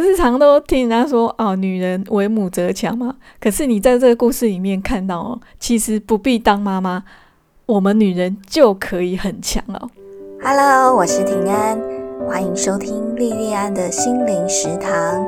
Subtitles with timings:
[0.00, 3.14] 不是常都听人家说哦，女人为母则强吗？
[3.38, 7.04] 可是你在这个故事里面看到哦，其实不必当妈妈，
[7.66, 9.90] 我们女人就可以很强哦。
[10.42, 11.78] Hello，我是平安，
[12.26, 15.22] 欢迎收听莉莉安的心灵食堂。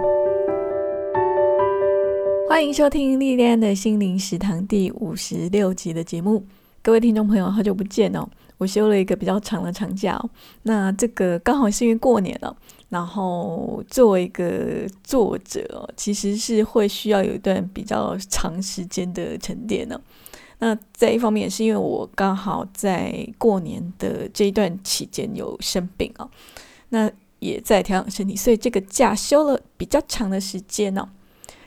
[2.48, 6.46] 欢迎收听莉莉安的心灵食堂第五十六集的节目。
[6.82, 8.26] 各位听众朋友，好久不见哦！
[8.56, 10.30] 我休了一个比较长的长假哦，
[10.62, 12.56] 那这个刚好是因为过年了。
[12.92, 19.98] 然后作为一个作者，其实是会需要有一段比较长时间的沉淀呢。
[20.58, 26.28] 那在一方面也是因为我刚好在过年的这一段期间有生病哦，
[26.90, 31.08] 那也在调养身体，所以这个假休了比较长的时间哦。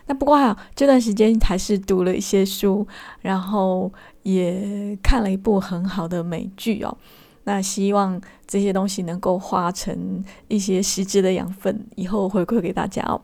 [0.05, 2.87] 那不过还好，这段时间还是读了一些书，
[3.21, 6.95] 然后也看了一部很好的美剧哦。
[7.45, 13.21] 那希望这些东西能够化成一些实质的养分，以后回馈给大家哦。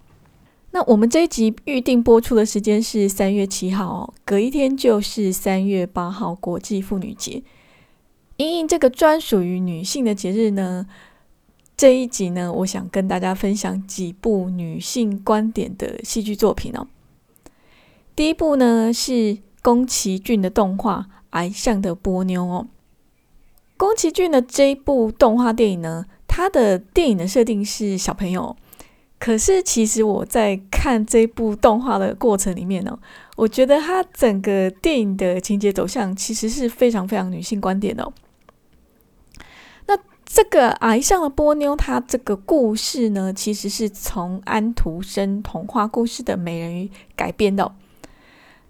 [0.72, 7.44] 那我们这一集预定播出的时间是三月七号哦，隔一天就是三月八号国际妇女节。
[8.38, 10.88] 因应这个专属于女性的节日呢，
[11.76, 16.88] 这一集呢，我想跟大家分享几部女性观点的戏剧作品哦。
[18.16, 22.68] 第一部呢是宫崎骏的动画《矮上的波妞》哦。
[23.82, 28.56] 宫崎骏的这一部动画电影呢，它的电影的设定是小朋友，
[29.18, 33.00] 可是其实我在看这部动画的过程里面呢，
[33.38, 38.14] 我觉得它整个电影的情节走向其实是非常非常女性观点的。
[39.88, 47.74] 那这个矮上的波妞，它这个故事呢，其实是从安徒生童话故事的美人鱼改编的，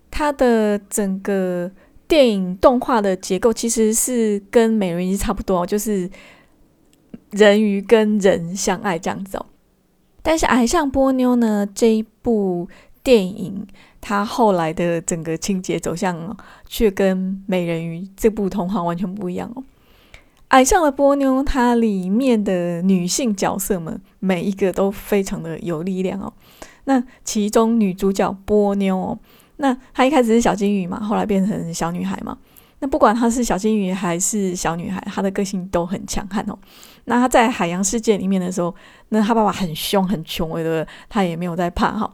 [0.10, 1.70] 它的整个。
[2.12, 6.10] 电影动画的结构其实是跟美人鱼差不多，就是
[7.30, 9.46] 人鱼跟人相爱这样子哦。
[10.22, 12.68] 但是《爱上波妞》呢这一部
[13.02, 13.66] 电影，
[14.02, 16.36] 它后来的整个情节走向
[16.68, 19.64] 却跟美人鱼这部童话完全不一样哦。
[20.50, 26.34] 《爱上了波妞》它里面的女性角色们每一个都非常的有力量哦。
[26.84, 29.20] 那其中女主角波妞哦。
[29.62, 32.36] 那她一开始是小金鱼嘛，后来变成小女孩嘛。
[32.80, 36.58] 那不管她是小金鱼还是小女孩，她的个性都很强悍哦。
[37.06, 38.74] 那她在海洋世界里面的时候，
[39.10, 40.88] 那她爸爸很凶很穷，对不对？
[41.08, 42.12] 她也没有在怕哈。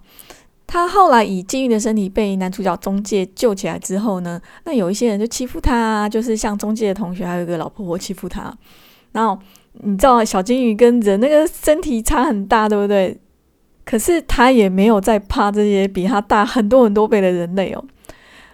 [0.68, 8.54] 她后来以金鱼的身体被男主角中介救起来之后呢，那有一些人就欺负她，就是像中介的同学还有一个老婆婆欺负她。
[9.14, 9.40] 然后
[9.72, 13.18] 你知道小金鱼跟人那个身体差很大，对不对？
[13.90, 17.82] 可是他也没有在怕这些比他大很多很多倍的人类哦。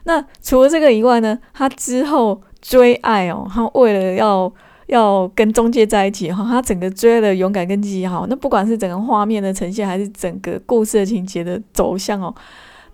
[0.04, 4.54] 那除了这个以外呢，他之后追爱哦，他为了要
[4.86, 8.28] 要跟中介在一起哈，他整个追的勇敢跟积极好。
[8.28, 12.32] 那不管是整个画面的呈现，还是整个故事的情节的走向哦，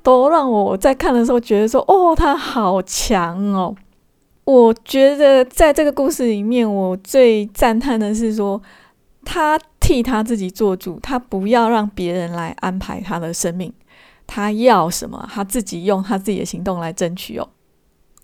[0.02, 3.76] 都让我在看的时候觉得说，哦，他好强哦。
[4.46, 8.62] 我觉得在这个故事里面，我最赞叹的是说。
[9.26, 13.74] 他替他自己做主，他不要让别人来安排他的生命，
[14.28, 17.50] 他要什么，他自己用他自己的行动来争取哦。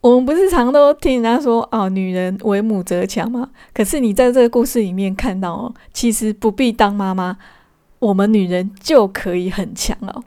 [0.02, 3.50] 我们不是常都听人家说哦，女人为母则强吗？
[3.74, 7.36] 可是你在这个故事里面看到哦，其实不必当妈妈，
[7.98, 10.24] 我们女人就可以很强哦。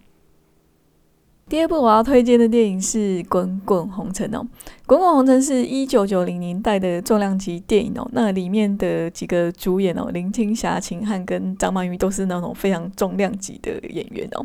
[1.48, 4.46] 第二部我要推荐的电影是《滚滚红尘》哦，
[4.86, 8.06] 《滚滚红尘》是一九九零年代的重量级电影哦。
[8.12, 14.44] 那里面的几个主演哦，林青霞、秦汉跟张曼玉都是那种非常重量级的演员哦。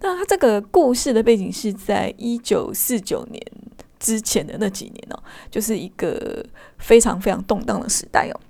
[0.00, 3.42] 那它这个故事的背景是在一九四九年
[3.98, 6.42] 之前的那几年哦，就是一个
[6.78, 8.40] 非常非常动荡的时代哦。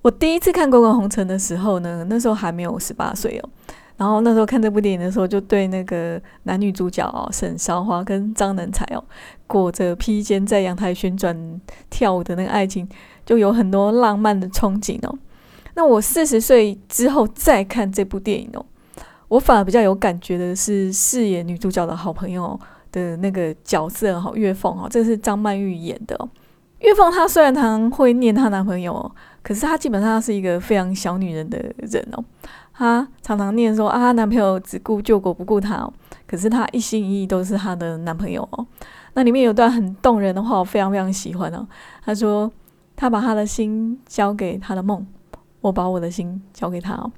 [0.00, 3.50] 我第一次看《滚滚红尘》的时候呢，那时候还没有十八岁哦。
[3.96, 9.04] 然后那时候看这部电影的时候，就对那个男女主角哦，沈韶华跟张能才哦，
[9.46, 11.60] 裹着披肩在阳台旋转
[11.90, 12.88] 跳舞的那个爱情，
[13.24, 15.18] 就有很多浪漫的憧憬哦。
[15.74, 18.66] 那我四十岁之后再看这部电影哦，
[19.28, 22.58] 我反而比较有感觉的是饰演女主角的好朋友
[22.90, 26.28] 的那个角色哈，月凤哈，这是张曼玉演的。
[26.80, 29.10] 月凤她虽然常会念她男朋友，哦
[29.42, 32.24] 可是她基本上是一个非常小女人的人哦。
[32.76, 35.92] 她常常念说啊，她男朋友只顾救国不顾她哦，
[36.26, 38.66] 可是她一心一意都是她的男朋友哦。
[39.14, 41.66] 那里面有段很动人的话，我非常非常喜欢哦。
[42.04, 42.50] 她说
[42.96, 45.06] ：“她把她的心交给她的梦，
[45.60, 47.12] 我把我的心交给她哦。”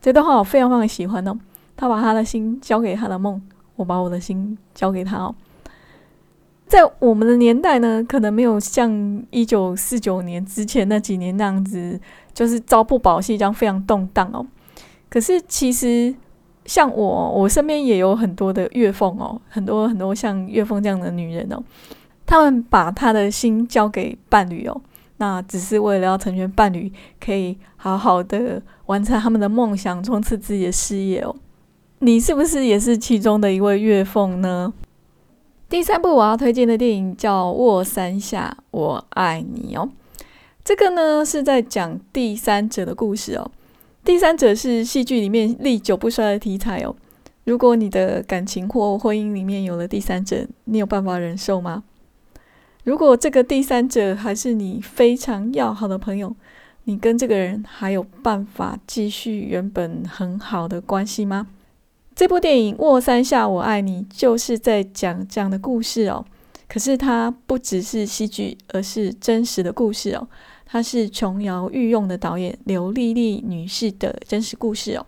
[0.00, 1.38] 这段话我非常非常喜欢哦。
[1.76, 3.40] 她把她的心交给她的梦，
[3.76, 5.34] 我把我的心交给她哦。
[6.66, 8.90] 在我们的年代呢，可能没有像
[9.30, 12.00] 一九四九年之前那几年那样子，
[12.32, 14.46] 就是朝不保夕这样非常动荡哦。
[15.12, 16.14] 可是，其实
[16.64, 21.62] 像我，我身边也有很多的月凤哦，很多很多像月凤这样的女人哦，
[22.24, 24.80] 她们把她的心交给伴侣哦，
[25.18, 31.36] 那只是为了要成全伴侣，可以好好的完成他们的梦想，冲刺自己的事业哦。
[31.98, 34.72] 你是不是也是其中的一位月凤呢？
[35.68, 39.90] 第三部我要推荐的电影叫《卧三下我爱你》哦，
[40.64, 43.50] 这个呢是在讲第三者的故事哦。
[44.04, 46.94] 第三者是戏剧里面历久不衰的题材哦。
[47.44, 51.84] 如果你的感情或婚姻里面有了第三者，你有办法忍受吗？
[52.82, 56.34] 如果这个第三者还是你非常要好的朋友，
[56.84, 61.46] 你跟这个人还有办法继续原本很好的关系吗？
[62.16, 66.24] 这部电影《卧三下我爱你》就是在讲这样的故事哦。
[66.68, 70.26] 可是它不只是戏剧，而是真实的故事哦。
[70.72, 75.04] 她是琼瑶御用的导演刘丽丽女士的真实故事哦。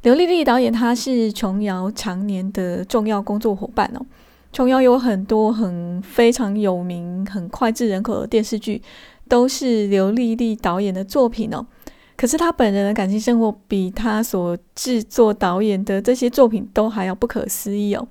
[0.00, 4.00] 刘丽丽导演她是琼瑶常年的重要工作伙伴哦。
[4.50, 8.80] 琼瑶有很多很非常有名、很脍炙人口的电视剧，
[9.28, 11.66] 都是刘丽丽导演的作品哦。
[12.16, 18.08] 可是她本人的感情生活比她所制作导演的这些作品都还要不可思议哦。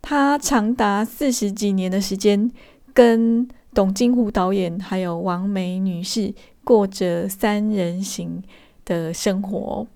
[0.00, 2.50] 她长达四十几年的时间
[2.94, 3.46] 跟。
[3.76, 6.32] 董金湖导演还有王梅女士
[6.64, 8.42] 过着三人行
[8.86, 9.86] 的生活。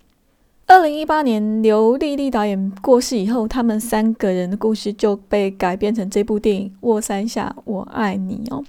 [0.66, 8.62] 二零一八年，刘丽丽导演过世以后，他们三个人的故事就被改编成这部电影《卧三下我爱你》哦。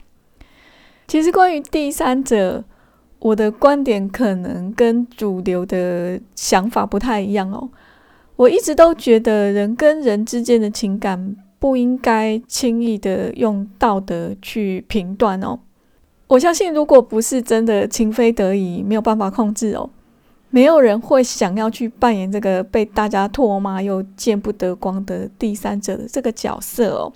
[1.09, 2.63] 其实关于第三者，
[3.19, 7.69] 我的观点可能跟主流的想法不太一样哦。
[8.37, 11.35] 我一直都觉得人跟人之间的情感。
[11.61, 15.59] 不应该轻易的用道德去评断哦。
[16.25, 19.87] 我相信，如果不是真的情非得已，没有办法控制哦，
[20.49, 27.13] 没有人会想要去扮演这个被大家唾骂又见不得光的第三者的这个角色哦。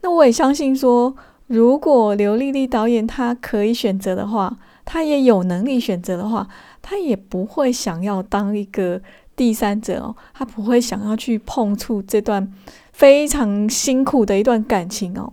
[0.00, 1.14] 那我也相信说，
[1.46, 6.48] 如果刘丽丽导演她可以选择的话，她也有能力选择的话，
[6.82, 9.00] 她也不会想要当一个
[9.36, 12.52] 第三者哦，她不会想要去碰触这段。
[12.92, 15.32] 非常辛苦的一段感情哦，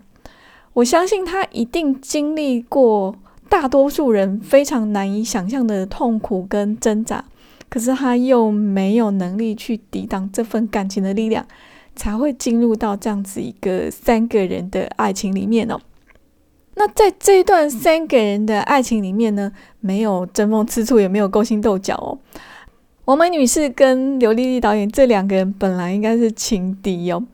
[0.73, 3.15] 我相信他一定经历过
[3.47, 7.25] 大多数人非常难以想象的痛苦跟挣扎，
[7.67, 11.45] 可是他又没有能力去抵挡这份感情的力量，
[11.95, 15.79] 才会进入到这样子一个三个人的爱情里面哦。
[16.75, 19.51] 那在这一段三个人的爱情里面呢，
[19.81, 22.17] 没有争风吃醋，也没有勾心斗角哦。
[23.09, 27.25] 王梅女士跟刘丽丽导演这两个人本来应该是情敌哦，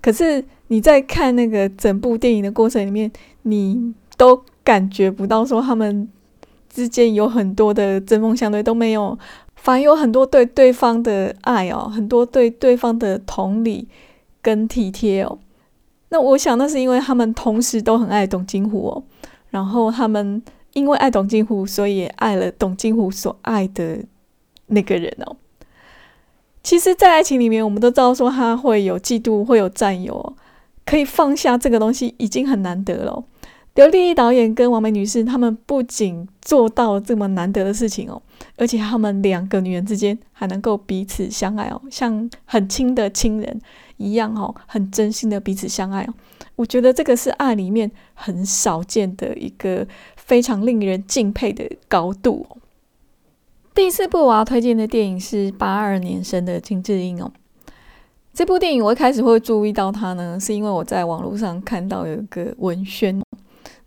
[0.00, 3.10] 可是你在看那个整部电影的过程里面，
[3.42, 6.08] 你都感觉不到说他们
[6.68, 9.18] 之间有很多的针锋相对，都没有，
[9.56, 13.88] 反而有很多对对方的爱哦，很多对对方的同理
[14.40, 15.40] 跟体贴哦。
[16.10, 19.02] 那我想那是因为他们同时都很爱董金虎哦，
[19.50, 20.40] 然后他们
[20.74, 23.98] 因为爱董金虎，所以也爱了董金虎所爱的。
[24.66, 25.36] 那个人哦，
[26.62, 30.34] 其实，在爱情里面，我们都知道说他会有嫉妒，会有占有，
[30.86, 33.24] 可以放下这个东西已经很难得了。
[33.74, 38.22] 刘丽丽导演跟王梅女士，他们不仅做到这么难得的事情哦，
[38.56, 43.60] 而且他们两个女人之间还能够彼此相爱哦，像很亲的亲人
[43.96, 46.14] 一样哦，很真心的彼此相爱哦。
[46.54, 49.84] 我觉得这个是爱里面很少见的一个
[50.16, 52.46] 非常令人敬佩的高度。
[53.74, 57.32] 第四部我要推荐的电影是八二年生的金智英哦。
[58.32, 63.20] 这部电影我一开始会注意到它呢，是因为我在网络上看到有一个文宣，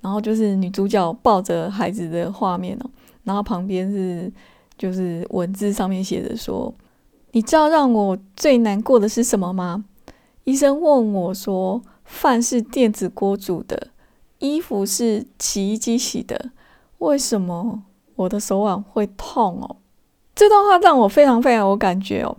[0.01, 2.89] 然后就是女主角抱着孩子的画面哦，
[3.23, 4.29] 然后旁边是
[4.77, 6.73] 就是文字上面写着说
[7.31, 9.85] ：“你知道让我最难过的是什么吗？
[10.43, 13.87] 医生问我说，饭是电子锅煮的，
[14.39, 16.51] 衣服是洗衣机洗的，
[16.97, 17.83] 为什么？”
[18.17, 19.77] 我的手腕会痛哦，
[20.35, 22.35] 这段话让我非常非常有感觉哦，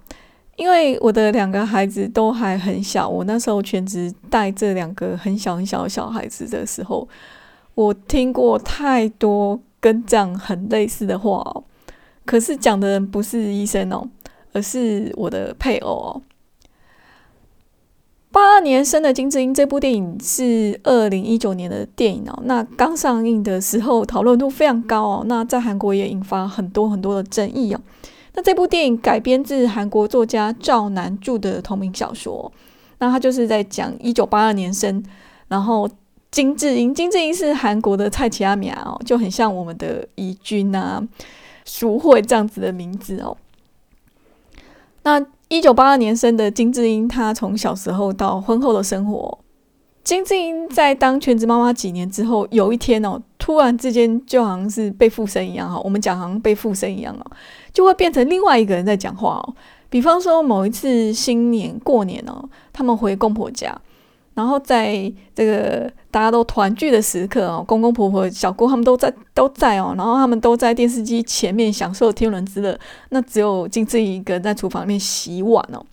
[0.56, 7.08] 因为我的两个孩子都还很小，我那时候全职带这两个很小很小的小孩子的时候，
[7.74, 11.64] 我听过太多跟这样很类似的话哦，
[12.26, 14.06] 可是讲的人不是医生哦，
[14.52, 16.22] 而是我的配偶哦。
[18.30, 22.38] 八二年生的金智英这部电影是二零一九年的电影哦。
[22.44, 25.24] 那刚上映的时候讨论度非常高哦。
[25.26, 27.80] 那在韩国也引发很多很多的争议哦。
[28.34, 32.52] 那这部电影改编自韩国作家赵南柱的同名小说。
[32.98, 35.02] 那他就是在讲一九八二年生，
[35.48, 35.88] 然后
[36.30, 41.02] 金智英，金智英是韩国的蔡奇阿米哦，就很像我们的怡君啊、
[41.64, 43.36] 淑慧这样子的名字哦。
[45.04, 49.38] 那一九八二年生的金智英，她从小时候到婚后的生活。
[50.04, 57.30] 金智英在当全职妈妈几年之后，有一天哦，突然之间就好像是被附身一样哈，我们讲好像被附身一样哦，
[57.72, 59.54] 就会变成另外一个人在讲话哦。
[59.90, 63.78] 比方说某一次新年过年哦，他们回公婆家。
[64.34, 72.78] 然后在这个大家都团聚的时刻哦，公公婆婆、小姑他们都在都在哦，然后他们都在电视机前面享受天伦之乐，
[73.10, 75.84] 那只有金智英一个人在厨房里面洗碗哦。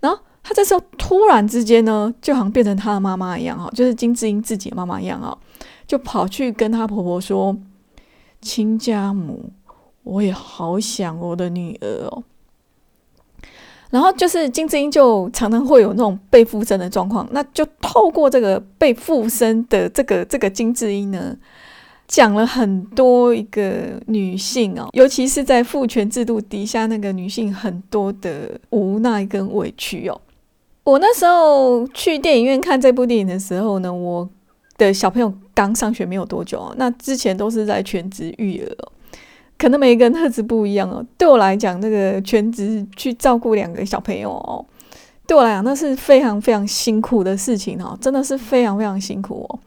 [0.00, 5.36] 然后她这时候突然之间呢，就好像变成她的妈妈一样哈，就是金智英自己的妈妈一样哈，
[5.86, 7.56] 就跑去跟她婆婆说
[8.42, 9.50] ：“亲家母，
[10.02, 12.24] 我也好想我的女儿哦。”
[13.90, 21.36] 然后就是金智英就常常会有那种被附身的状况，那就透过这个被附身的这个这个金智英呢，
[22.08, 30.20] 讲了很多一个女性哦，尤其是在父权制度底下那个女性很多的无奈跟委屈哦。
[30.82, 34.28] 我那时候去电影院看这部电影的时候呢，我
[34.76, 38.76] 的小朋友刚上学没有多久哦，那之前都是在全职育儿。
[39.58, 41.04] 可能每一个人特质不一样哦。
[41.16, 44.64] 对我来讲，那个全职去照顾两个小朋友哦，
[45.26, 49.58] 对我来讲那是非常非常辛苦的事情哦，真的是非常非常辛苦哦。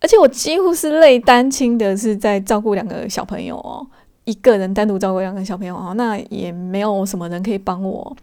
[0.00, 3.86] 而且我几乎是累单亲的，是在照顾两个小朋友哦，
[4.24, 8.14] 一个人单独照顾两个小朋友哦，那也没有什么人可以帮我，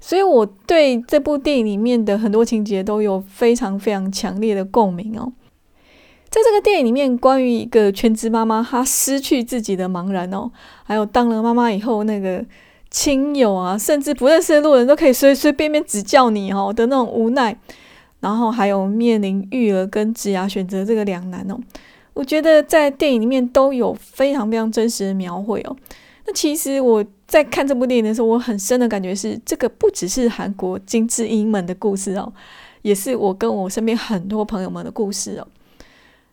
[0.00, 5.30] 所以我对这部电影里面的很多情节都有非常非常强烈的共鸣哦。
[6.30, 10.48] 在这个电影里面，关于一个全职妈妈，她失去自己的茫然哦，
[10.84, 12.44] 还有当了妈妈以后，那个
[12.88, 17.56] 亲友啊，甚至不认识的路人都可以随随便便指教你哦的那种无奈，
[18.20, 21.58] 然后还有面临育儿跟职涯选择这个两难哦，
[22.14, 25.76] 我觉得在电影里面都有非常非常真实的描绘哦。
[26.26, 32.32] 那其实我在看这部电影的时候，我很深的感觉是，这个不只是韩国金智英们的故事哦，
[32.82, 35.46] 也是我跟我身边很多朋友们的故事哦。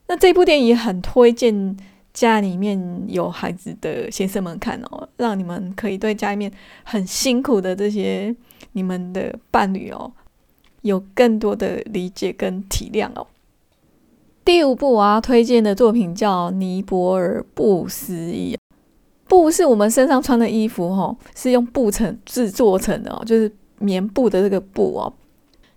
[0.08, 1.76] 那这部电影很推荐
[2.14, 6.52] 家里面有孩子的先生们看哦，让你们可以对家里面
[6.84, 8.36] 很辛苦的这些
[8.72, 10.12] 你们的伴侣哦，
[10.82, 13.28] 有更多的理解跟体谅哦。
[14.46, 18.56] 第五部我要推荐的作品叫《尼泊尔布思议》，
[19.28, 25.14] 布是我们身上穿的衣服哈，是用布成制作成的哦，就是棉布的这个布哦。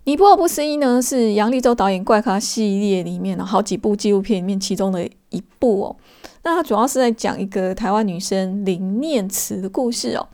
[0.05, 5.95] 尼泊尔不思议呢，是杨立洲导演怪咖系列里面的好几部纪录片里面其中的一部哦。
[6.43, 10.27] 那它主要是在讲一个台湾女生林念慈的故事哦。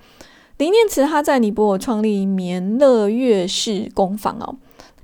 [0.57, 4.55] 林念慈她在尼泊尔创立棉乐月氏工坊哦，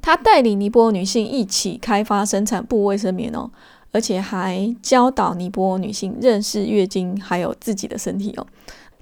[0.01, 3.51] 她带领尼泊尔女性一起开发生产布卫生棉哦，
[3.91, 8.48] 而且还教导尼泊尔女性认识月经还有自己的身体哦。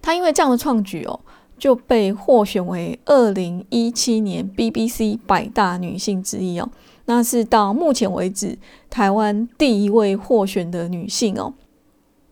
[0.01, 1.19] 她因为这样的创举哦。
[1.61, 6.67] 就被获选为二零一七年 BBC 百大女性之一哦，
[7.05, 8.57] 那是到目前为止
[8.89, 11.53] 台湾第一位获选的女性哦。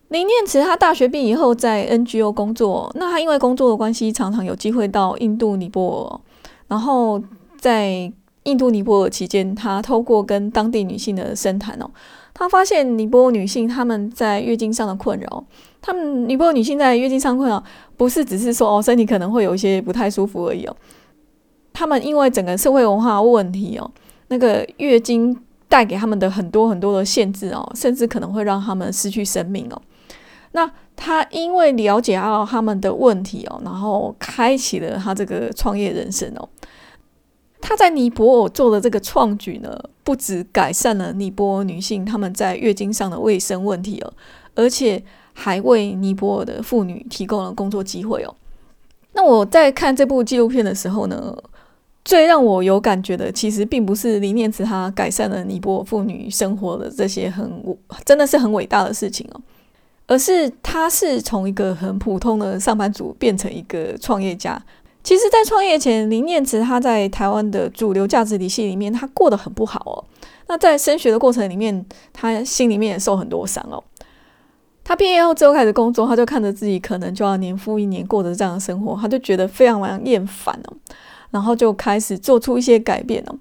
[0.07, 6.19] 林念慈她大学毕业以后在 NGO 工作，那她因为工作的关系，常常有机会到印度尼泊尔，
[6.67, 7.21] 然后
[7.59, 8.11] 在
[8.45, 11.91] 印度尼泊尔期间，她透过跟当地女性的深谈哦。
[12.33, 15.45] 她发现尼泊尔女性她们在月经上的困扰，
[15.81, 17.63] 他们尼泊尔女性在月经上困扰，
[17.95, 20.75] 不是只是说哦身体可能会有一些不太舒服而已哦，
[21.73, 23.89] 他们因为整个社会文化问题哦，
[24.27, 25.35] 那个月经
[25.67, 29.81] 带给他们的很多很多的限制哦，甚至可能会让他们失去生命哦。
[30.51, 36.49] 那他因为了解到他们的问题哦，然后开启了他这个创业人生哦。
[37.61, 44.13] 他在尼泊尔做的这个创举呢，不止改善了尼泊尔女性她们在月经上的卫生问题哦，
[44.55, 45.03] 而且
[45.39, 48.35] 还为尼泊尔的妇女提供了工作机会哦。
[49.13, 51.35] 那我在看这部纪录片的时候呢，
[52.03, 57.63] 最让我有感觉的，其实并不是林念慈她改善了尼泊尔妇女生活的这些很
[58.05, 59.41] 真的是很伟大的事情哦，
[60.07, 64.61] 而是她是从一个很普通的上班族变成一个创业家。
[65.01, 69.95] 其实，在创业前，林念慈他在台湾的主流价值体系里面，他过得很不好哦。
[70.47, 73.81] 那在升学的过程里面，他心里面也受很多伤哦。
[74.89, 80.73] 他毕业后之后开始工作，他就看着自己可能就要年复一年过着这样的生活，他就觉得非常非常厌烦哦。
[81.29, 83.35] 然后就开始做出一些改变哦。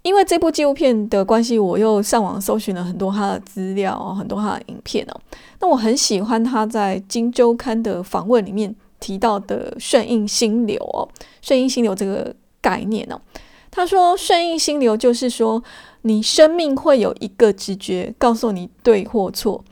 [0.00, 5.20] 因为这部纪录片的关系，我又上网搜寻了很多他的资料哦，很多他的影片哦。
[5.60, 8.74] 那我很喜欢他在《金周刊》的访问里面。
[8.98, 11.02] 提到的顺应心流哦，
[11.40, 13.20] 顺应心流这个概念哦，
[13.68, 15.60] 他说顺应心流就是说，
[16.02, 19.64] 你生命会有一个直觉告诉你对或错，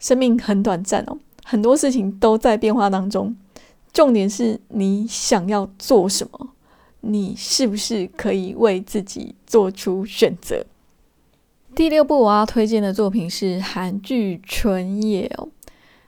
[0.00, 3.36] 生命很短暂哦，很多事情都在变化当中，
[3.92, 6.48] 重点是你想要做什么，
[7.02, 10.66] 你是不是可以为自己做出选择？
[11.76, 15.48] 第六部我要推荐的作品是韩剧《春夜》哦。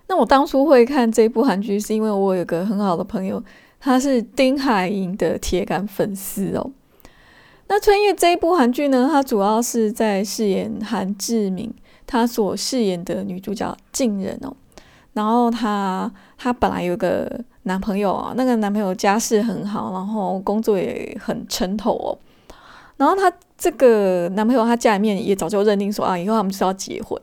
[0.08, 3.42] 那我当初会看这部韩剧，是因为我有个很好的朋友，
[3.78, 6.70] 他是丁海寅的铁杆粉丝哦。
[7.68, 11.72] 那《春夜》这一部韩剧呢，它主要是在饰演韩志明，
[12.12, 14.54] 她所饰演的女主角静人哦。
[15.14, 22.18] 然后她她本来有个男朋友啊，那个男朋友家世很好，然后工作也很称头哦。
[22.98, 27.18] 然后她这个男朋友，他家里面也早就认定说啊，以后他们就是要结婚。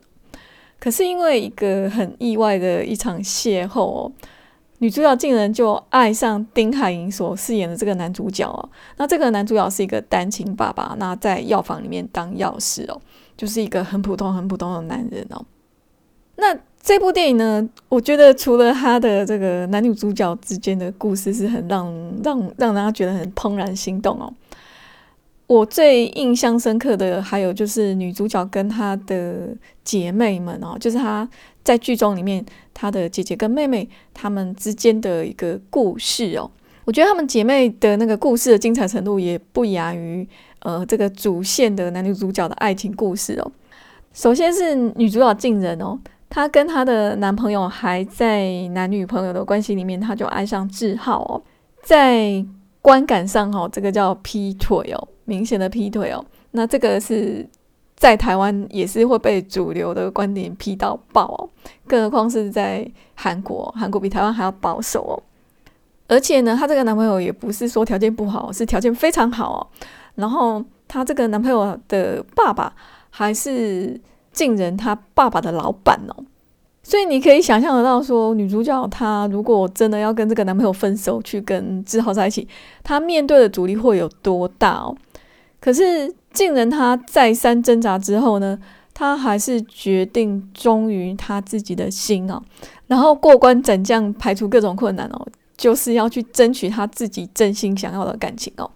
[0.79, 4.11] 可是因为一个很意外的一场邂逅哦，
[4.79, 8.69] 女主角竟然就爱上丁海寅所饰演的这个男主角哦。
[8.97, 12.99] 那这个男主角是一个单亲爸爸，那在药房里面当药师哦，
[13.39, 15.45] 就是一个很普通、很普通的男人哦。
[16.35, 21.85] 那这部电影呢，我觉得除了他的这个男女主角之间的故事是很让
[22.21, 24.33] 让让大家觉得很怦然心动哦。
[25.47, 29.47] 我最印象深刻的还有就是女主角跟她的
[29.85, 31.27] 姐妹们哦，就是她
[31.63, 36.51] 在剧中里面她的姐姐跟妹妹她们之间的一个故事哦。
[36.83, 40.27] 我觉得她们姐妹的那个故事的精彩程度也不亚于
[40.59, 43.51] 呃这个主线的男女主角的爱情故事哦。
[44.13, 45.99] 首先是女主角静人哦。
[46.29, 51.41] 她跟她的男朋友还在男女朋友的关系里面，她就爱上志浩哦。
[51.81, 52.45] 在
[52.81, 56.23] 观感上哈，这个叫劈腿哦，明显的劈腿哦。
[56.51, 57.47] 那这个是
[57.95, 61.49] 在台湾也是会被主流的观点批到爆哦，
[61.87, 65.15] 更何况是在韩国，韩国比台湾还要保守哦。
[66.07, 69.59] 而且呢，她这个男朋友也不是说条件不好，是条件非常好哦。
[70.19, 72.71] 然后她这个男朋友的爸爸
[73.09, 73.99] 还是。
[74.31, 76.23] 竟人他爸爸的老板哦，
[76.83, 82.47] 所以你可以想象得到，说女主角她如果真的要跟这个男朋友分手，去跟志豪在一起，
[82.83, 84.95] 她面对的阻力会有多大哦？
[85.59, 88.57] 可是竟人她再三挣扎之后呢，
[88.93, 92.41] 她还是决定忠于她自己的心哦，
[92.85, 95.27] 然后过关斩将，排除各种困难哦，
[95.57, 98.69] 就是要去争取他自己真心想要的感情哦。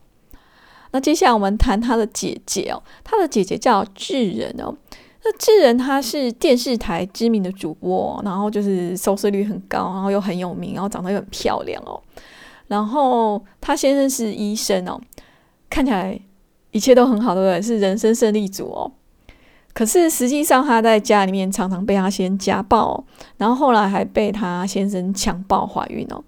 [0.93, 4.73] 那接下来我们谈他的姐姐哦，他的姐姐叫智人哦。
[5.25, 11.99] 那智仁他是电视台知名的主播，然后就是收视率很高，然后又很有名，然后长得又很漂亮哦。
[12.67, 14.99] 然后他先生是医生哦，
[15.69, 16.19] 看起来
[16.71, 17.61] 一切都很好，对不对？
[17.61, 18.91] 是人生胜利组哦。
[19.73, 23.03] 可是实际上他在家里面常常被他先家暴，
[23.37, 26.23] 然后后来还被他先生强暴怀孕哦。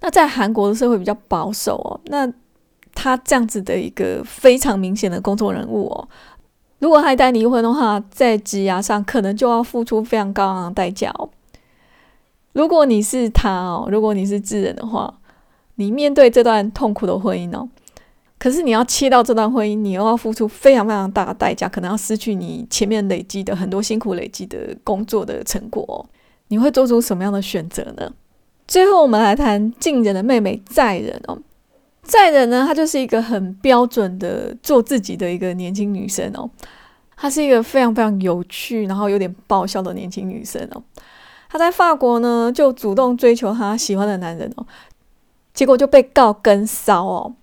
[0.00, 2.26] 那在韩国的社会比较保守哦，那
[2.94, 6.08] 他这样子的一个非常明显的公众人物哦。
[6.78, 11.30] 如果他一旦离婚的话，在职涯上可能就要付出非常高昂的代价哦。
[12.52, 15.14] 如果你是他哦，如果你是智人的话，
[15.76, 17.68] 你面对这段痛苦的婚姻哦，
[18.38, 26.04] 可是你要切到这段婚姻，你又要付出非常非常大的代价，可能要失去你前面累积的很多辛苦累积的工作的成果哦，
[26.48, 28.12] 你会做出什么样的选择呢？
[28.66, 31.38] 最后，我们来谈近人的妹妹在人哦。
[32.02, 36.50] 在的呢，她就是一个很标准的做自己的一个年轻女生哦。
[37.16, 40.82] 她是一个非常非常有趣，然后有点爆笑的年轻女生哦。
[41.48, 44.66] 她在法国呢，就主动追求她喜欢的男人哦，
[45.54, 47.34] 结果就被告跟骚哦。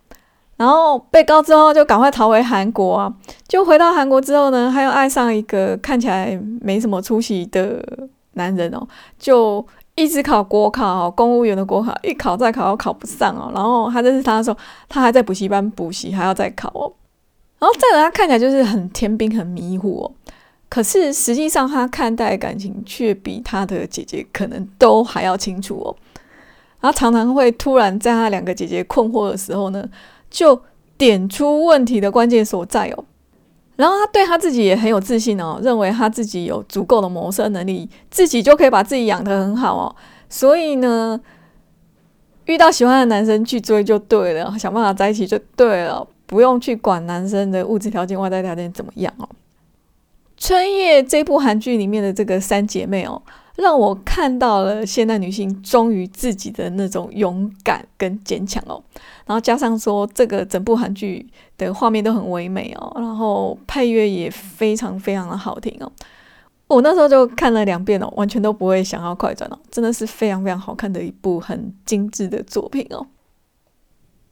[0.57, 3.13] 然后被告之后，就赶快逃回韩国啊。
[3.47, 7.81] 就回到韩国之后呢，她又爱上一个看起来没什么出息的
[8.33, 8.85] 男人哦，
[9.17, 9.65] 就。
[9.99, 13.51] 一直考国考，公务员的国考，一考再考，考不上哦。
[13.53, 14.57] 然后他认识他的时候，
[14.87, 16.93] 他还在补习班补习，还要再考哦。
[17.59, 20.11] 然后再来，他看起来就是很天兵，很迷糊哦。
[20.69, 25.95] 可是实际上，他看待感情却比他的姐姐可能都还要清楚哦。
[26.79, 29.83] 然后常常会突然在他两个姐姐困惑的时候呢，
[30.29, 30.61] 就
[30.97, 33.03] 点出问题的关键所在哦。
[33.79, 39.95] 然后他对他自己也很有自信哦，认为他自己有足够的谋生能力，自己就可以把自己养得很好哦。
[40.27, 41.17] 所以呢，
[42.43, 49.29] 遇到喜欢的男生去追就对了，想办法在一起就对了，不用去管男生的物质条件、外在条件怎么样哦。
[50.35, 53.21] 春夜这部韩剧里面的这个三姐妹哦。
[53.59, 58.81] 让我看到了现代女性忠于自己的那种勇敢跟坚强哦，
[59.25, 65.91] 然后加上说这个整部韩剧的画面都很唯美哦，然后配乐也非常非常的好听哦。
[66.67, 73.07] 我那时候就看了两遍哦，完全都不会想要快转哦，真的是非常非常好看的一部很精致的作品哦。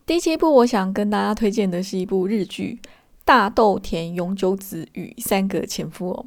[0.06, 2.80] 第七部我想跟大家推荐的是一部日剧
[3.26, 6.26] 《大豆田永久子与三个前夫》哦。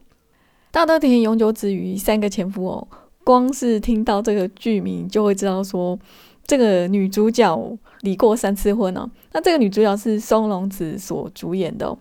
[0.70, 2.88] 大豆田永久子与三个前夫哦，
[3.24, 5.98] 光是听到这个剧名就会知道说，
[6.46, 9.10] 这个女主角离过三次婚哦。
[9.32, 11.98] 那这个女主角是松隆子所主演的哦。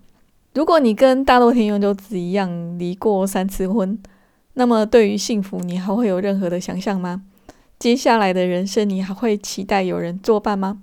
[0.53, 3.97] 如果你跟大豆田永久子一样离过三次婚，
[4.53, 7.23] 那么对于幸福，你还会有任何的想象吗？
[7.79, 10.79] 接下来的人生，你还会期待有人作伴吗？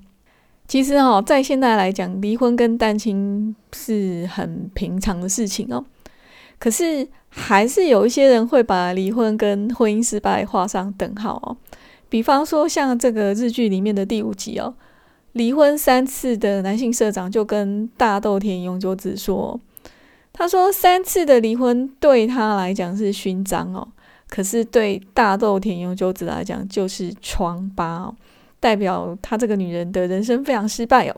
[0.67, 5.85] 其实哦，在现在来讲，离婚跟单亲是很平常的事情哦。
[6.59, 7.07] 可是，
[7.39, 11.57] 还是有一些人会把离婚跟婚姻失败画上等号哦。
[12.09, 14.75] 比方说，像这个日剧里面的第五集哦，
[15.33, 19.61] 离婚三次的男性社长就跟大豆田永久子说
[20.33, 23.87] ：“他说三次的离婚对他来讲是勋章哦，
[24.31, 28.17] 可是对大豆田永久子来讲就是疮疤哦。”
[28.59, 31.17] 代表她这个女人的人生非常失败哦。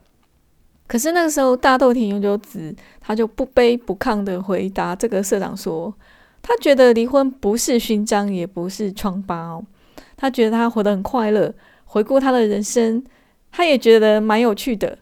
[0.88, 5.94] 可是那个时候，大豆田永久子她就不卑不亢的回答这个社长说
[6.42, 9.62] ：“她觉得离婚不是勋章，也不是疮疤哦。
[10.16, 11.55] 她觉得她活得很快乐。
[11.85, 13.05] 回顾她的人生，
[13.53, 14.98] 她也觉得蛮有趣的。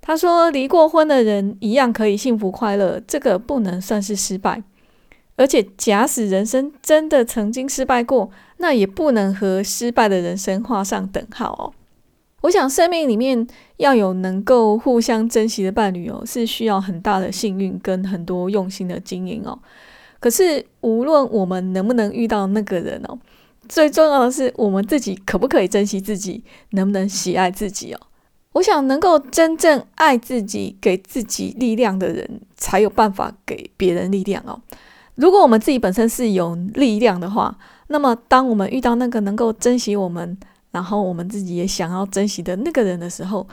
[0.00, 4.62] 她说，离过婚的人一样可以幸福快乐，这个不能算是失败。
[5.36, 8.30] 而且，假使人生真的曾经失败过。”
[8.62, 11.72] 那也不能和失败的人生画上等号哦。
[12.42, 19.58] 我想，生命里面要有能够互相珍惜的伴侣哦，是需要很大的幸运跟很多用心的经营哦。
[20.18, 23.18] 可是，无论我们能不能遇到那个人哦，
[23.68, 28.00] 最重要的是我们自己可不可以珍惜自己，能不能喜爱自己哦。
[28.52, 34.60] 我想，能够真正爱自己、给自己力量的人，才有办法给别人力量哦。
[35.14, 37.56] 如果我们自己本身是有力量的话，
[37.88, 40.36] 那么，当我们遇到那个能够珍惜我们，
[40.70, 43.46] 然后我们自己也想要珍惜的那个人的时候，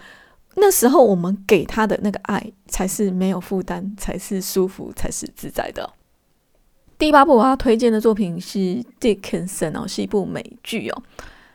[0.55, 5.89] 那时候我们给他的那个爱才是没有负担，才是舒服，才是自在的。
[6.97, 8.57] 第八部我要推荐的作品是
[8.99, 11.03] 《Dickinson》哦，是一部美剧哦。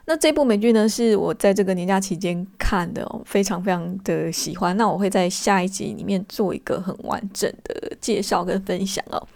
[0.05, 4.77] 那这部美剧呢，是我在这个年假期间看的哦，非常非常的喜欢。
[4.77, 9.27] 那我会在下一集里面做一个很完整的介绍跟分享哦。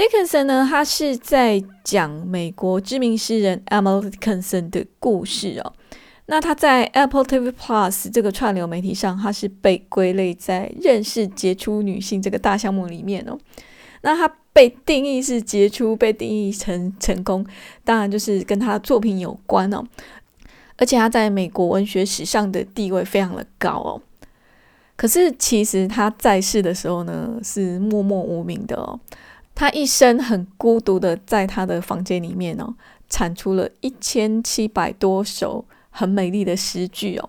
[0.00, 5.74] Dickinson 呢，他是在讲美国知名诗人 Emily Dickinson 的故事哦。
[6.24, 13.36] 那他在 Apple TV Plus 这个串流媒体上，他是被归类在认识杰出女性这个大项目里面哦。
[14.00, 17.44] 那他被定义是杰出，被定义成成功，
[17.84, 19.84] 当然就是跟他的作品有关哦。
[20.78, 24.00] 而且他在美国文学史上的地位非常的高哦。
[24.96, 28.98] 可是其实他在世的时候呢，是默默无名的哦。
[29.60, 32.74] 他一生很孤独的在他的房间里面哦，
[33.10, 37.28] 产出了一千七百多首很美丽的诗句哦。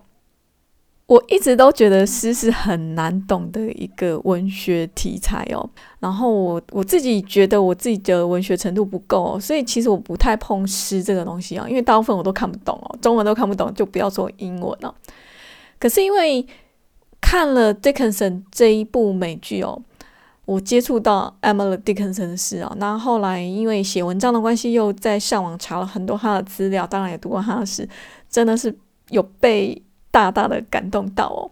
[1.04, 5.68] 我一直都觉得诗是很难懂的一个文学题材哦。
[6.00, 14.94] 然后我我自己觉得我自己的文学程度不够，所以其实我不太碰诗这个东西啊，因为大部分我都看不懂哦，中文都看不懂，就不要说英文了。
[15.78, 16.46] 可是因为
[17.20, 19.82] 看了 Dickinson 这一部美剧哦。
[20.44, 27.88] 我接触到 Emily Dickinson 的事啊，那后来因为写文章的关系，又在上网查了很多他的资料，当然也读过他的诗，
[28.28, 28.76] 真的是
[29.10, 31.50] 有被大大的感动到哦。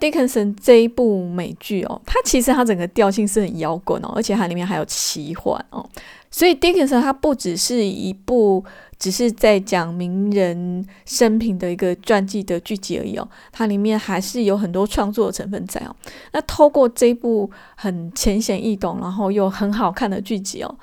[0.00, 5.84] Dickinson 这一部美剧哦，它其实它整个调性是很摇滚哦，而且它里面还有奇幻哦，
[6.30, 8.64] 所以 Dickinson 它不只是一部。
[9.04, 15.94] 只是在讲名人生平的一个传记的剧集而已哦，它里面还是有很多创作成分在哦。
[16.32, 20.74] 那透过这部很浅显易懂，然后又很好看的剧集哦，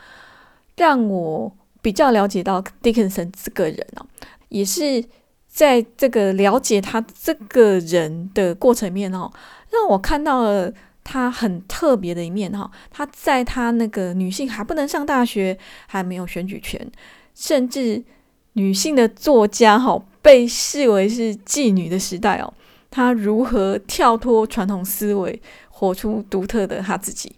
[0.77, 4.05] 让我比较了解到 Dickinson 这个人哦，
[4.49, 5.03] 也是
[5.47, 9.31] 在这个了解他这个人的过程面哦，
[9.71, 10.71] 让我看到了
[11.03, 12.69] 他很特别的一面哈。
[12.91, 15.57] 他在他那个女性还不能上大学，
[15.88, 16.88] 还没有选举权。
[17.34, 18.04] 甚至
[18.54, 22.54] 女性的作家哈被视为是妓女的时代哦，
[22.89, 27.36] 她如何跳脱传统思维，活出独特的她自己？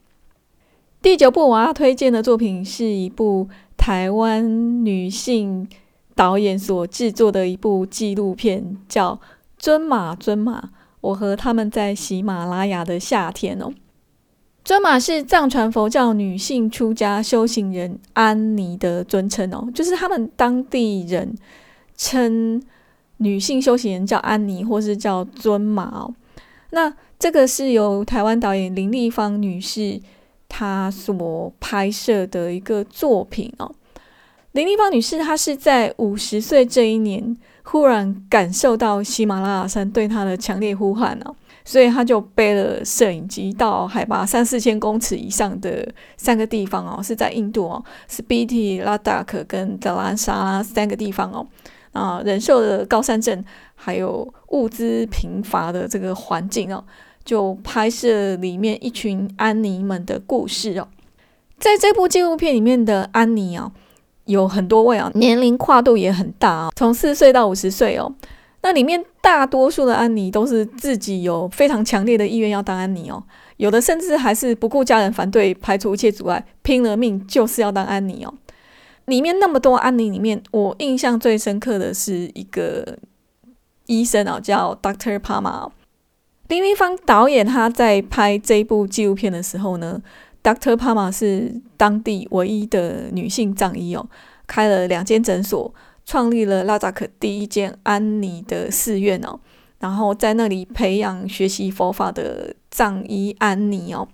[1.01, 5.67] 第九部我要推荐的作品是一部台湾女性
[6.15, 9.15] 导演所制作的一部纪录片，叫
[9.57, 10.61] 《尊马尊马》，
[11.01, 13.73] 我和他们在喜马拉雅的夏天哦。
[14.63, 21.35] 尊马是藏传佛教女性出家修行人安妮的尊称哦，就是他们当地人
[21.97, 22.63] 称
[23.17, 26.13] 女性修行人叫安妮，或是叫尊马哦。
[26.69, 29.99] 那这个是由台湾导演林丽芳女士
[30.47, 33.69] 她所拍摄的一个作品哦。
[34.53, 41.35] 林丽芳女士她是在五十岁这一年，忽然感受到喜马拉雅山对她的强烈呼唤哦。
[41.65, 51.47] 所以他就背了摄影机到海拔三四千公尺以上的三个地方哦，是在印度哦，是 B T、拉达克跟德兰萨拉三个地方哦。
[51.93, 53.45] 啊，忍受的高山症
[53.75, 56.83] 还有物资贫乏的这个环境哦，
[57.23, 60.87] 就拍摄里面一群安妮们的故事哦。
[61.59, 63.71] 在这部纪录片里面的安妮哦，
[64.25, 68.11] 有很多位啊，年龄跨度也很大啊，从四岁到五十岁哦。
[68.63, 73.21] 那里面大多数的安妮都是自己有非常强烈的意愿要当安妮哦，
[73.57, 78.33] 有的甚至还是不顾家人反对，排除一切阻碍，拼了命就是要当安妮哦。
[79.05, 82.97] 里面那么多安妮里面，我印象最深刻的是一个
[83.87, 85.69] 医生哦，叫 Doctor Palmer。
[86.47, 90.01] 林立芳导演他在拍这部纪录片的时候呢
[90.41, 94.07] ，Doctor Palmer 是当地唯一的女性藏医哦，
[94.47, 95.73] 开了两间诊所。
[96.05, 99.39] 创立了拉扎克第一间安妮的寺院哦，
[99.79, 104.07] 然后在那里培养学习佛法的藏医安妮哦。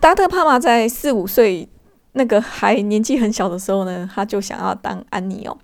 [0.00, 1.68] 达特帕玛在四五岁
[2.12, 5.56] 那个还年纪很小的时候呢，他就想要当安妮哦。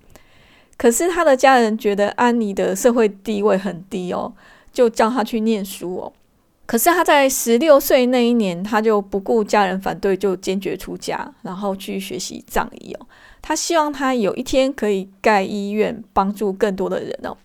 [0.77, 4.31] 可是他的家人觉得安妮的社会地位很低哦，
[4.71, 6.13] 就叫他去念书哦。
[6.67, 13.07] 可是他在十六岁那一年，他就不顾家人反对，就坚决出家，然后去学习藏医哦。
[13.47, 17.37] 他希望他有一天可以盖医院，帮助更多的人哦。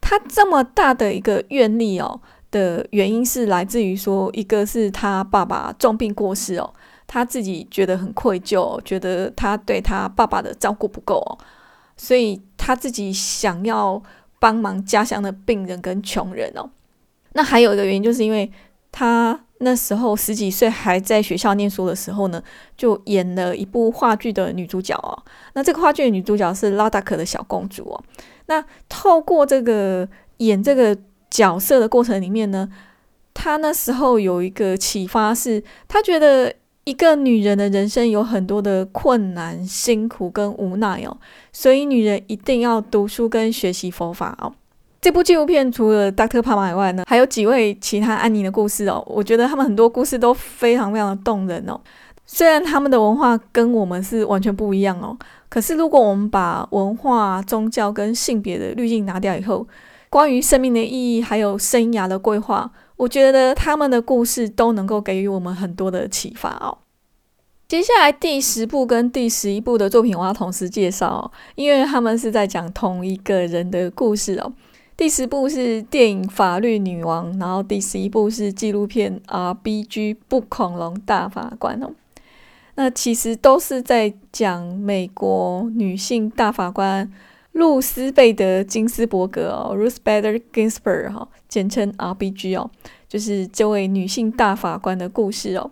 [0.00, 2.20] 他这么大的一个愿力哦
[2.52, 6.72] 的原因是来自于说，一个是他爸爸重病过世哦，
[7.08, 11.36] 他自己觉得很愧疚，觉得他对他爸爸的照顾不够哦，
[11.96, 14.00] 所以他自己想要
[14.38, 16.70] 帮忙家乡的病人跟穷人哦。
[17.32, 18.48] 那还有一个原因，就是因为
[18.98, 19.40] 他。
[19.60, 22.40] 那时候十几岁还在学校念书的时候呢，
[22.76, 25.10] 就演了一部话剧的女主角哦。
[25.54, 28.00] 那这个话剧的女主角是拉达克的小公主哦。
[28.46, 30.96] 那透过这个演这个
[31.28, 32.68] 角色的过程里面呢，
[33.34, 41.18] 她那时候有一个启发，是她觉得一个女人的人生有很多的困难、辛苦跟无奈哦，
[41.52, 44.54] 所以女人一定要读书跟学习佛法哦。
[45.00, 46.42] 这部纪录片除了 Dr.
[46.42, 49.02] 帕玛以外呢，还有几位其他安妮的故事哦。
[49.06, 51.80] 我觉得他们很多故事都非常非常的动人哦。
[52.26, 55.16] 虽然他们的文化跟我们是完全不一样哦，
[55.48, 59.66] 可是如果我们把文化、宗教跟性别的滤镜拿掉以后，
[60.10, 66.76] 关于生命的意义还有生涯的规划，我觉得他们的故事都能够给予我们很多的启发哦。
[67.66, 74.52] 接下来第十部跟第十一部的作品我要同时介绍哦，因为他们是在讲同一个人的故事哦。
[74.98, 80.16] 第十部是电影《法律女王》，然后第十一部是纪录片《R.B.G.
[80.26, 81.92] 不恐龙大法官》哦。
[82.74, 87.08] 那其实都是在讲美国女性大法官
[87.52, 92.56] 露丝贝德金斯伯格哦 （Ruth Bader Ginsburg） 哈，简称 R.B.G.
[92.56, 92.68] 哦，
[93.08, 95.70] 就是这位女性大法官的故事哦。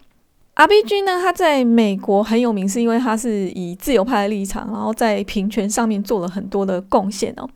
[0.54, 1.00] R.B.G.
[1.00, 7.50] 呢，她在美国很有名，是因为她是以自由派的立场，然后在平权上面做了很多的贡献哦。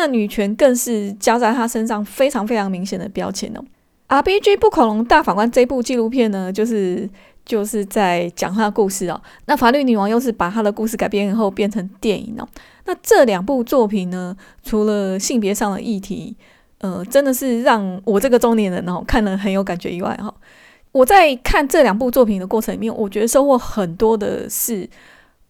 [0.00, 3.62] 那女权更是加在她身上非常非常明显的标签哦。
[4.06, 7.06] R B G 不恐龙大法官这部纪录片呢，就是
[7.44, 9.20] 就是在讲她的故事哦。
[9.44, 12.48] 那法律女王又是把她的故事改编以后变成电影哦。
[12.86, 16.34] 那这两部作品呢，除了性别上的议题，
[16.78, 20.34] 呃，真的是让我这个中年人哦看了很有感觉以外哈，
[20.92, 24.88] 我在看这两部作品的过程里面，我觉得收获很多的是。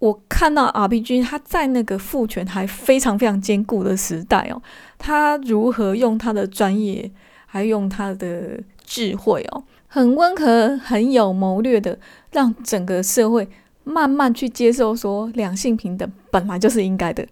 [0.01, 4.61] 我看到 RPG 他在那个父权还非常非常坚固的时代哦，
[4.99, 7.11] 他如何用他的专业，
[7.47, 11.99] 还用他的智慧哦，很温和、很有谋略的，
[12.33, 13.47] 让整个社会
[13.85, 17.27] 慢慢去接受说两性平等本来就是应该的，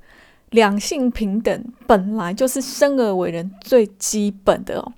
[0.51, 4.93] 两性平等本来就是生而为人最基本的哦，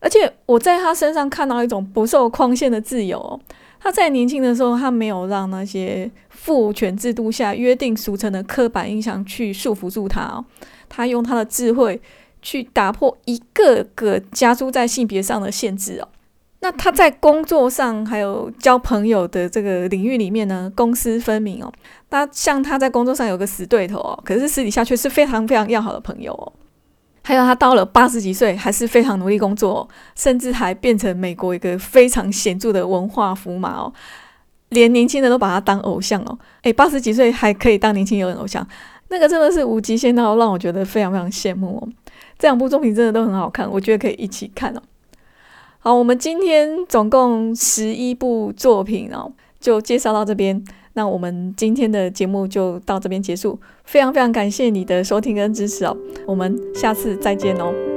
[0.00, 3.38] 而且我在他身上看到一种不受框限的自由哦。
[3.84, 6.08] 他在年轻的时候，他没有让那些
[6.42, 10.44] 父权制度下约定俗成的刻板印象去束缚住他哦。
[10.88, 12.02] 他用他的智慧
[12.42, 16.08] 去打破一个个加诸在性别上的限制哦。
[16.58, 21.72] 那他在工作上还有交朋友的这个领域里面呢，公私分明哦。
[22.10, 26.52] 那像他在工作上有个死对头哦，可是私底下却是非常非常要好的朋友哦。
[27.22, 33.92] 还有他到了八十几岁，还是非常努力工作，甚至还变成美国一个非常显著的文化符码哦，
[34.72, 36.38] 连年轻人都把他当偶像哦。
[36.62, 38.66] 诶，八十几岁还可以当年轻人偶像，
[39.08, 41.88] 那个真的是无极限到让我觉得非常非常羡慕哦。
[42.38, 44.82] 这两部作品真的都很好看，我觉得可以一起看哦。
[45.78, 50.64] 好，我们今天总共十一部作品哦，就介绍到这边。
[50.94, 57.91] 那我们今天的节目就到这边结束，非常非常感谢你的收听跟支持哦，我们下次再见哦。